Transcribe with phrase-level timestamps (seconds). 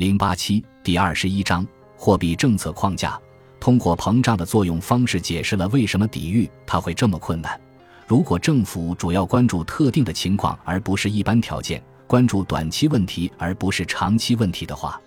[0.00, 3.20] 零八七第二十一章货币政策框架。
[3.60, 7.60] 通货膨胀的作用方式解释了为什么抵御它会这么困难。
[8.06, 14.98] 如果政府主要关注特定的情况而不是一般条件，关注短期问题而不是长期问题的话，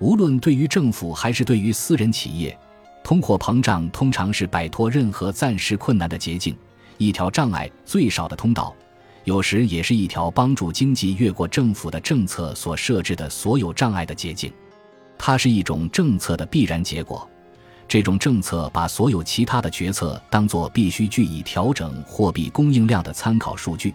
[0.00, 2.54] 无论对于政府还是对于私人企业，
[3.02, 6.54] 通货膨胀通常是摆脱任何暂时困难的捷径，
[6.98, 8.76] 一条障碍最少的通道，
[9.26, 14.52] 有时也是一条帮助经济越过政府的政策所设置的所有障碍的捷径。
[15.18, 17.28] 它是一种政策的必然结果。
[17.88, 23.92] 这种政策把所有其他的决策当作必须据以调整货币供应量的参考数据，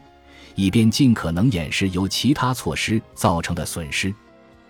[0.55, 4.13] 以便尽可能掩饰由其他措施造成的损失。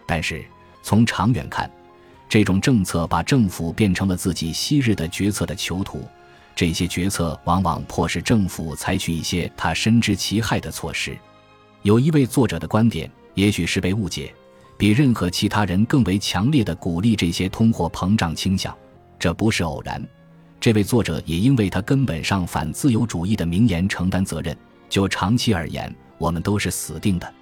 [0.06, 0.46] 但是
[0.84, 1.70] 从长远看，
[2.30, 6.08] 这种政策把政府变成了自己昔日的决策的囚徒。
[6.62, 11.18] 这些决策往往迫使政府采取一些他深知其害的措施。
[11.82, 14.32] 有一位作者的观点，也许是被误解，
[14.78, 18.78] 比任何其他人更为强烈的鼓励这些通货膨胀倾向。
[19.18, 20.08] 这不是偶然，
[20.60, 24.56] 这位作者也因为他根本上反自由主义的名言承担责任。
[24.88, 27.34] 就长期而言，我们都是死定的。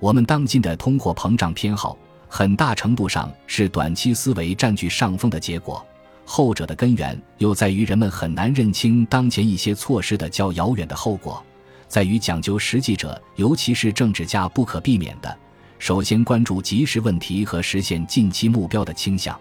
[0.00, 5.86] 我们当今的通货膨胀偏好，很大程度上是短期思维占据上风的结果。
[6.28, 11.42] 后者的根源又在于人们很难认清当前一些措施的较遥远的后果，
[11.86, 15.34] 在于讲究实际者，尤其是政治家不可避免的，
[15.78, 19.38] 首先关注即时问题和实现近期目标的倾向。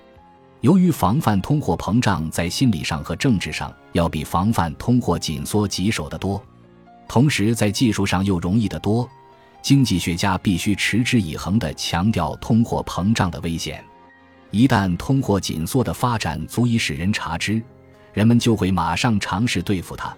[0.62, 6.42] 由于防范通货膨胀在心理上和政治上要比防范通货紧缩棘手得多，
[7.08, 9.10] 同时在技术上又容易得多，
[9.64, 13.84] 经济学家必须持之以恒地强调通货膨胀的危险。
[14.52, 17.62] 一旦通货紧缩的发展足以使人察知，
[18.14, 20.16] 人们就会马上尝试对付它，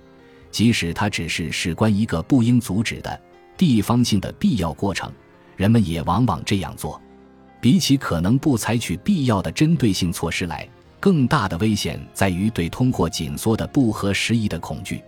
[0.52, 3.20] 即使它只是事关一个不应阻止的
[3.58, 5.12] 地方性的必要过程，
[5.56, 7.02] 人们也往往这样做。
[7.60, 15.02] 比起可能不采取必要的针对性措施来，更大的危险在于对通货紧缩的不合时宜的恐惧。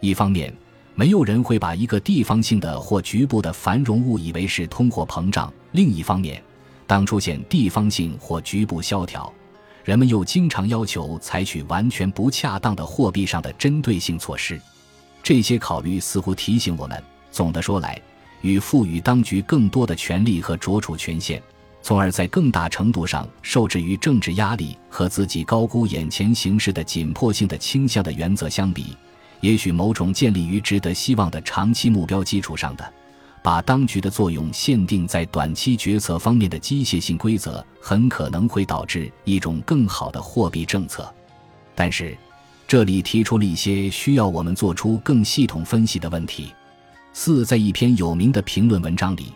[0.00, 0.52] 一方面，
[0.94, 6.42] 没有人会把一个地方性的或局部的繁荣误以为是通货膨胀；另一方面，
[6.92, 9.32] 当出现地方性或局部萧条，
[9.82, 14.60] 人们又经常要求采取完全不恰当的货币上的针对性措施。
[15.22, 17.98] 这些考虑似乎提醒我们，总的说来，
[18.42, 21.42] 与赋予当局更多的权利和着处权限。
[21.80, 28.94] 从而在更大程度上受制于政治压力和自己高估眼前形势的紧迫性的倾向的原则相比，
[29.40, 32.92] 也许某种建立于值得希望的长期目标基础上的，
[33.42, 41.12] 把当局的作用限定在短期决策方面的机械性规则，很可能会导致一种更好的货币政策。
[41.74, 42.16] 但是，
[42.68, 46.52] 这里提出了一些需要我们做出更系统分析的问题。
[47.12, 49.32] 四，在一篇有名的评论文章里。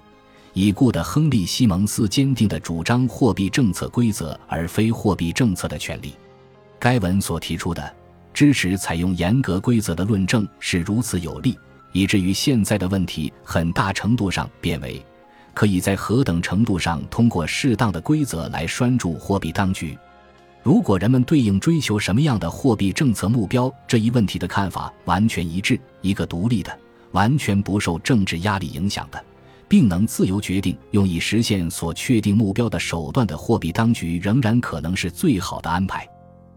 [0.55, 6.15] 已故的亨利·西蒙斯坚定地主张货币政策规则而非货币政策的权利。
[6.79, 7.95] 该文所提出的
[8.33, 11.59] 支持采用严格规则的论证是如此有力，
[11.97, 15.03] 以至于现在的问题很大程度上变为
[15.55, 19.97] 可以在何等程度上通过适当的规则来拴住货币当局。
[20.63, 26.79] 如果人们对应追求什么样的货币政策目标这一问题的看法完全一致，一个独立的、
[27.13, 29.25] 完全不受政治压力影响的。
[29.67, 36.07] 并能自由决定用以实现所确定目标的手段的货币当局，仍然可能是最好的安排。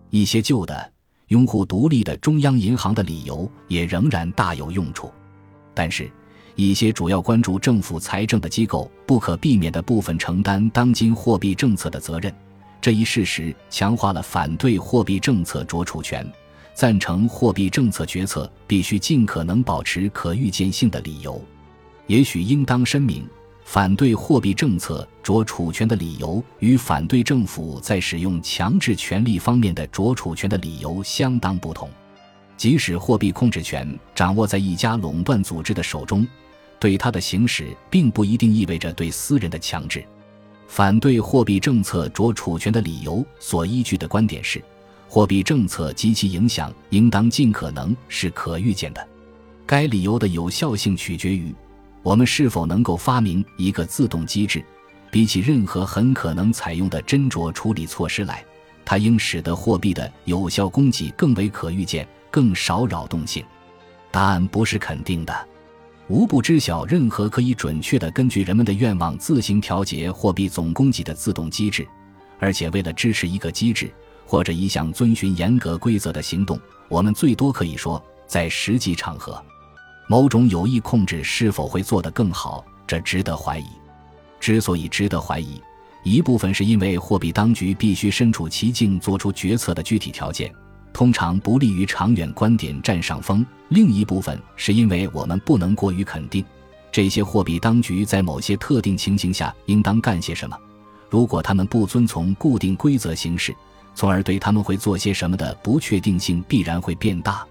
[0.10, 0.92] 一些旧的
[1.30, 5.10] 拥护独立的中央银行的理由也仍然大有用处。
[5.80, 6.12] 但是，
[6.56, 12.36] 一些主要关注政府财政的机构不可避免的部分承担当今货币政策的责任。
[12.82, 16.30] 这一事实强化了反对货币政策着储权、
[16.74, 21.42] 赞成货币政策决策必须尽可能保持可预见性的理由。
[22.08, 23.26] 也许应当声明，
[23.64, 31.90] 反对货币政策着储权的理由与反对政府在使用强制权力方面的着储权的理由相当不同。
[32.60, 36.28] 即使货币控制权掌握在一家垄断组织的手中，
[36.78, 40.04] 对它的行使并不一定意味着对私人的强制。
[40.68, 44.62] 反对货币政策着储权的理由所依据的观点是，
[45.08, 49.08] 货币政策及其影响应当尽可能是可预见的。
[49.66, 51.56] 该理由的有效性取决于。
[52.04, 54.62] 我们是否能够发明一个自动机制，
[55.10, 58.44] 比起任何很可能采用的斟酌处理措施来，
[58.84, 63.44] 它应使得货币的有效供给更为可预见、更少扰动性？
[64.12, 65.48] 答案不是肯定的。
[66.08, 71.88] 无不知晓任何可以准确地根据人们的愿望自行调节货币总供给的自动机制，
[72.40, 73.94] 而且为了支持一个机制
[74.26, 79.40] 或者一项遵循严格规则的行动，我们最多可以说，在实际场合。
[80.08, 83.68] 某种有意控制是否会做得更好，这值得怀疑。
[84.40, 85.62] 之所以值得怀疑，
[86.04, 90.52] 一部分是因为货币当局必须身处其境做出决策的具体条件，
[90.92, 96.44] 通常不利于长远观点占上风；另一部分是因为我们不能过于肯定
[96.92, 100.58] 这些货币当局在某些特定情形下应当干些什么。
[101.10, 103.56] 如果他们不遵从固定规则行事，
[103.96, 107.46] 从而对他们会做些什么的不确定性必然会变大。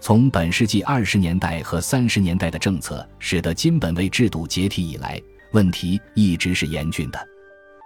[0.00, 5.20] 从本世纪二十年代和三十年代的政策使得金本位制度解体以来，
[5.52, 7.31] 问题一直是严峻的。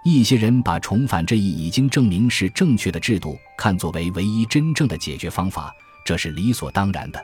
[0.03, 5.73] 一些人把重返这一已经证明是正确的制度看作为唯一真正的解决方法，
[6.05, 7.21] 这是理所当然的。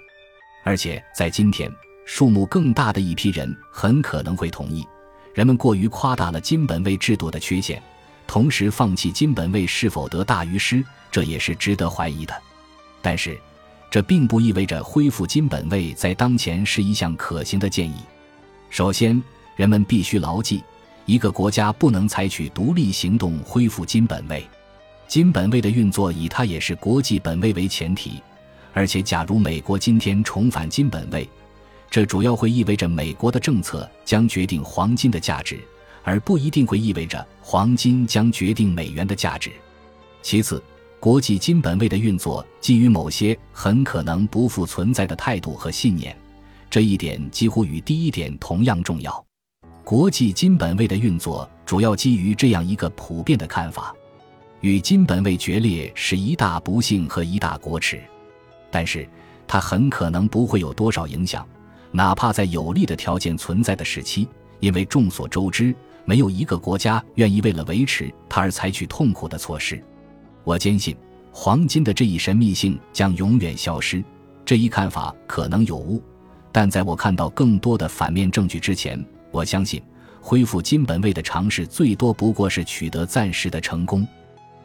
[0.63, 1.71] 而且在今天，
[2.05, 4.85] 数目更大的一批人很可能会同意，
[5.33, 7.81] 人们过于夸大了金本位制度的缺陷。
[8.25, 12.33] 同时放弃金本位是否得大于失，这也是值得怀疑的。
[13.01, 13.37] 但是，
[13.91, 17.95] 这并不意味着恢复金本位在当前是一项可行的建议。
[18.69, 19.21] 首先，
[19.55, 20.63] 人们必须牢记，
[21.05, 24.47] 一个国家不能采取独立行动恢复金本位。
[25.07, 28.21] 金本位的运作以它也是国际本位为前提，
[28.73, 31.29] 而且假如美国今天重返金本位，
[31.89, 35.59] 这主要会意味着美国的政策将决定黄金的价值。
[36.05, 39.49] 而不一定会意味着黄金将决定美元的价值。
[40.21, 40.61] 其次，
[40.99, 46.13] 国际金本位的运作基于某些很可能不复存在的态度和信念，
[46.69, 49.25] 这一点几乎与第一点同样重要。
[49.83, 53.93] 国际金本位的运作主要基于这样一个普遍的看法：
[54.61, 58.01] 与金本位决裂是一大不幸和一大国耻，
[58.71, 59.07] 但是
[59.45, 61.45] 它很可能不会有多少影响，
[61.91, 64.25] 哪怕在有利的条件存在的时期，
[64.61, 65.75] 因为众所周知。
[66.05, 69.81] 没有一个国家愿意为了维持它而采取痛苦的措施。
[70.43, 70.93] 我坚信，
[71.31, 74.03] 黄金的这一神秘性将永远消失。
[74.43, 76.03] 这一看法可能有误，
[76.51, 79.01] 但在我看到更多的反面证据之前，
[79.33, 79.81] 我相信
[80.21, 84.07] 恢复金本位的尝试最多不过是取得暂时的成功。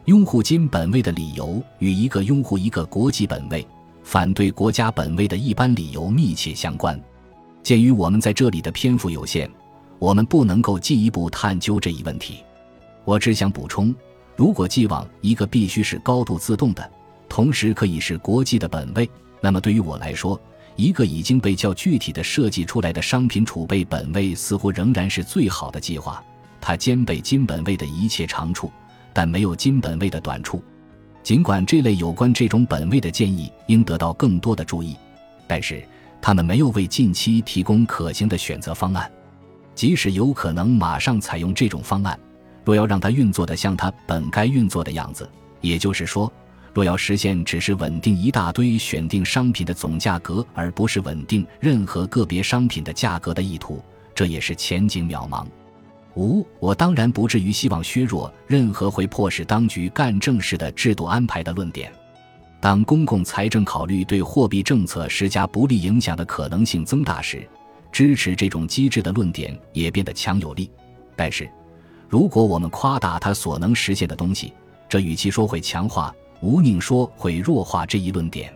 [0.05, 3.67] 拥护金本位的理由与一个拥护一个国际本位、
[4.03, 6.97] 反对国家本位的一般理由密切相关。
[7.63, 9.49] 鉴于我们在这里的篇幅有限。
[9.97, 12.37] 我们不能够进一步探究这一问题。
[13.03, 13.93] 我只想补充：
[14.37, 16.89] 如果寄望一个必须是高度自动的，
[17.27, 19.09] 同时可以是国际的本位，
[19.41, 20.39] 那么对于我来说，
[20.79, 26.23] 一个已经被较具体的设计出来的商品储备本位似乎仍然是最好的计划。
[26.61, 28.71] 它兼备金本位的一切长处，
[29.11, 30.63] 但没有金本位的短处。
[31.21, 34.95] 尽管这类有关这种本位的建议应得到更多的注意，
[35.47, 35.83] 但是
[36.21, 39.11] 他们没有为近期提供可行的选择方案。
[39.75, 42.17] 即使有可能马上采用这种方案，
[42.63, 45.29] 若要让它运作的像它本该运作的样子，
[45.59, 46.31] 也就是说，
[46.73, 53.83] 若要实现只是稳定一大堆选定商品的总价格，而不是稳定任何个别商品的价格的意图，
[54.13, 55.45] 这也是前景渺茫。
[56.15, 61.91] 五，我当然不至于希望削弱任何会迫使当局干正事的制度安排的论点。
[62.59, 67.47] 当公共财政考虑对货币政策施加不利影响的可能性增大时。
[67.91, 70.69] 支持这种机制的论点也变得强有力，
[71.15, 71.49] 但是，
[72.07, 74.53] 如果我们夸大它所能实现的东西，
[74.87, 78.53] 这与其说会强化，吴宁说会弱化这一论点。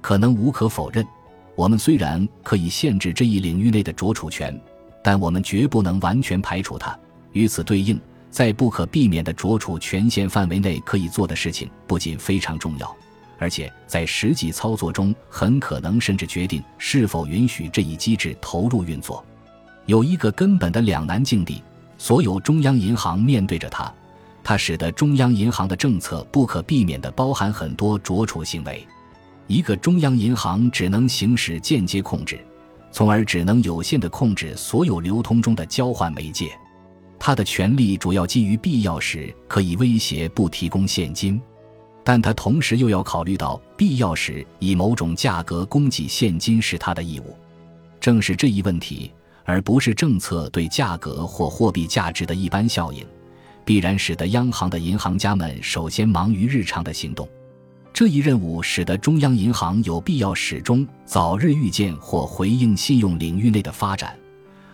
[0.00, 1.06] 可能无可否认，
[1.54, 4.58] 我们虽然可以限制这一领域内的着储权，
[5.02, 6.98] 但我们绝不能完全排除它。
[7.32, 12.96] 与此对应，在不可避免的着储权限范围内可以做的事情，不仅非常重要。
[13.38, 19.24] 而且在实际操作中，很可能甚至决定是否允许这一机制投入运作。
[19.86, 21.62] 有一个根本的两难境地，
[21.98, 23.92] 所有中央银行面对着它，
[24.44, 28.86] 它使得中央银行的政策不可避免地包含很多着储行为。
[29.46, 32.44] 一个中央银行只能行使间接控制，
[32.90, 36.50] 从而只能有限地控制所有流通中的交换媒介。
[37.18, 41.40] 它的权力主要基于必要时可以威胁不提供现金。
[42.04, 47.36] 但它同时又要考虑到必要时以某种价格供给现金是它的义务。
[48.00, 49.12] 正是这一问题，
[49.44, 53.06] 而不是政策对价格或货币价值的一般效应，
[53.64, 57.28] 必然使得央行的银行家们首先忙于日常的行动。
[57.92, 64.18] 这一任务使得中央银行有必要始终早日预见或回应信用领域内的发展，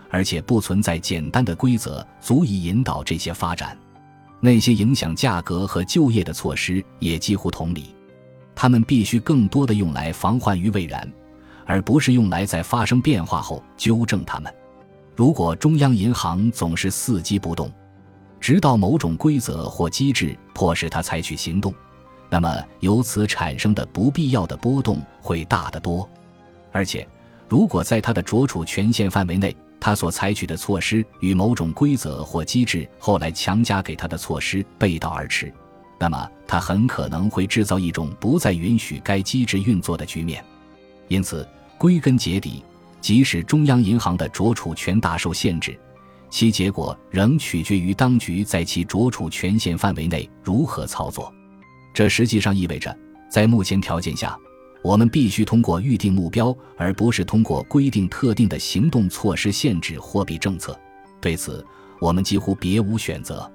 [0.09, 3.77] 而且不存在简单的规则足以引导这些发展。
[4.41, 7.95] 那些影响价格和就业的措施也几乎同理，
[8.55, 11.13] 他们必须更多的用来防患于未然，
[11.67, 14.55] 而不是用来在发生变化后纠正它们。
[15.17, 17.69] 如果中央银行总是伺机不动，
[18.41, 21.75] 直到某种规则或机制迫使他采取行动，
[22.31, 26.09] 那么由此产生的不必要的波动会大得多。
[26.73, 27.07] 而且，
[27.49, 35.53] 如果在他的着处权限范围内，他所采取的措施与某种规则或机制后来强加给他的措施背道而驰，
[35.99, 40.45] 那么他很可能会制造一种不再允许该机制运作的局面。
[41.07, 42.63] 因此，归根结底，
[43.01, 45.79] 即使中央银行的着处权大受限制，
[46.31, 51.33] 其结果仍取决于当局在其着处权限范围内如何操作。
[51.95, 52.97] 这实际上意味着，
[53.31, 54.39] 在目前条件下。
[54.81, 60.79] 我们必须通过预定目标，而不是通过规定特定的行动措施限制货币政策。
[61.21, 61.67] 对此，
[62.01, 63.51] 我们几乎别无选择。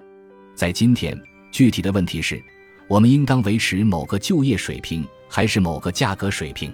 [0.54, 1.18] 在今天，
[1.50, 2.44] 具体的问题是：
[2.90, 6.74] 我们应当维持某个就业水平，还是某个价格水平？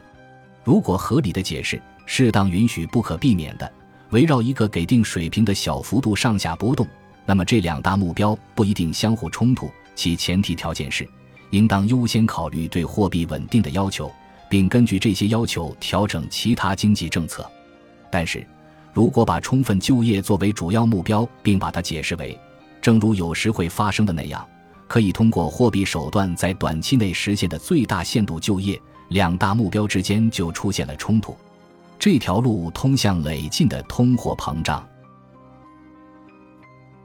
[0.64, 3.72] 如果合理的解释、适当允许不可避免的
[4.12, 6.88] 围绕一个给定水平的小幅度上下波动，
[7.26, 9.70] 那么这两大目标不一定相互冲突。
[9.96, 11.08] 其前提条件是，
[11.50, 14.12] 应当优先考虑对货币稳定的要求。
[14.50, 17.48] 并根据这些要求调整其他经济政策，
[18.10, 18.44] 但是，
[18.92, 22.36] 如果把充分就业作为主要目标，并把它解释为，
[22.82, 24.44] 正如有时会发生的那样，
[24.88, 31.38] 可以通过货币手段在短期内实现的最大限度就业，两大目标之间就出现了冲突。
[32.00, 34.88] 这条路通向累进的通货膨胀。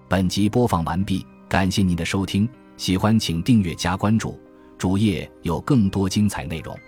[0.08, 4.38] 本集播放完毕，感谢您的收听，喜欢请订阅加关注，
[4.78, 6.78] 主页有更多精彩内容。